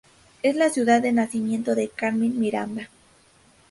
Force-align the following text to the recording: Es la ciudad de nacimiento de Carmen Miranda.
Es 0.41 0.55
la 0.55 0.71
ciudad 0.71 0.99
de 1.03 1.11
nacimiento 1.11 1.75
de 1.75 1.89
Carmen 1.89 2.39
Miranda. 2.39 2.89